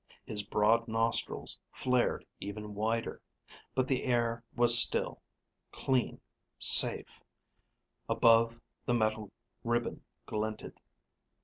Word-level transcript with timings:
His 0.25 0.41
broad 0.43 0.87
nostrils 0.87 1.59
flared 1.69 2.25
even 2.39 2.73
wider. 2.73 3.21
But 3.75 3.87
the 3.87 4.05
air 4.05 4.43
was 4.55 4.79
still, 4.79 5.21
clean, 5.71 6.19
safe. 6.57 7.21
Above, 8.09 8.59
the 8.83 8.95
metal 8.95 9.31
ribbon 9.63 10.03
glinted. 10.25 10.79